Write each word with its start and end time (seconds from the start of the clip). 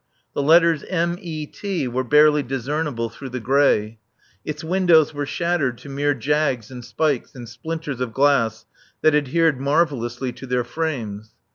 The 0.33 0.41
letters 0.41 0.81
M. 0.85 1.15
E. 1.21 1.45
T. 1.45 1.87
were 1.87 2.03
barely 2.03 2.41
discernible 2.41 3.07
through 3.07 3.29
the 3.29 3.39
grey. 3.39 3.99
Its 4.43 4.63
windows 4.63 5.13
were 5.13 5.27
shattered 5.27 5.77
to 5.77 5.89
mere 5.89 6.15
jags 6.15 6.71
and 6.71 6.83
spikes 6.83 7.35
and 7.35 7.47
splinters 7.47 8.01
of 8.01 8.11
glass 8.11 8.65
that 9.03 9.13
adhered 9.13 9.59
marvellously 9.61 10.31
to 10.31 10.47
their 10.47 10.63
frames. 10.63 11.35